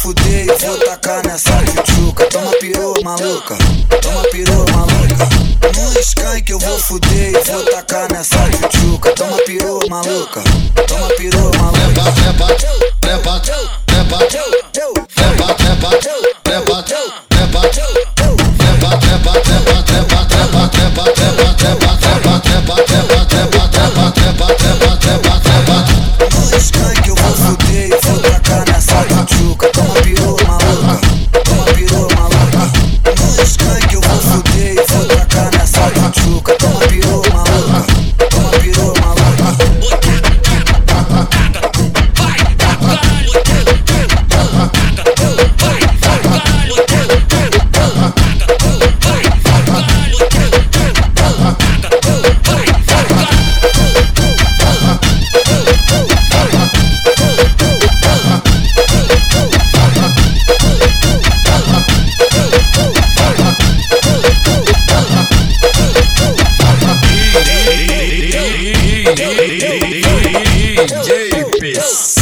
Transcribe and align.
fuder 0.00 0.46
e 0.46 0.64
vou 0.64 0.78
tacar 0.78 1.26
nessa 1.26 1.52
tchutchuca. 1.62 2.26
Toma 2.26 2.50
pirou, 2.58 2.94
maluca. 3.04 3.56
Toma 4.00 4.22
pirou, 4.30 4.64
maluca. 4.70 5.28
No 5.76 6.00
skunk 6.00 6.50
eu 6.50 6.58
vou 6.58 6.78
fuder 6.78 7.28
e 7.28 7.50
vou 7.50 7.64
tacar 7.64 8.10
nessa 8.10 8.38
tchutchuca. 8.50 9.12
Toma 9.12 9.36
pirou, 9.44 9.80
maluca. 9.88 10.42
Toma 10.86 11.08
pirou, 11.16 11.50
maluca. 11.58 12.12
trepa, 12.12 12.46
trepa, 13.00 13.40
trepa, 13.40 13.79
bate, 14.10 14.36
é 14.36 15.74
bate, 15.76 16.08
é. 16.08 16.29
DJ 70.80 71.44
PC 71.60 72.20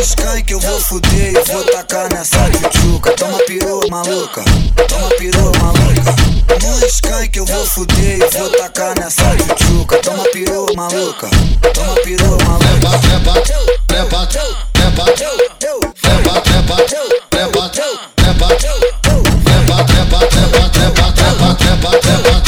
skunk 0.00 0.50
eu 0.50 0.58
vou 0.58 0.80
fuder 0.80 1.36
e 1.36 1.52
vou 1.52 1.64
tacar 1.66 2.12
nessa 2.12 2.50
tchutchuca. 2.50 3.12
Toma 3.12 3.38
pirou, 3.46 3.88
maluca. 3.88 4.44
Toma 4.88 5.08
pirou, 5.10 5.52
maluca. 5.60 6.16
No 6.60 6.86
skunk 6.86 7.36
eu 7.36 7.44
vou 7.46 7.66
fuder 7.66 8.18
e 8.18 8.38
vou 8.38 8.50
tacar 8.50 8.98
nessa 8.98 9.36
tchutchuca. 9.36 9.98
Toma 9.98 10.24
pirou, 10.32 10.74
maluca. 10.74 11.30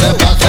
step 0.00 0.18
back 0.18 0.39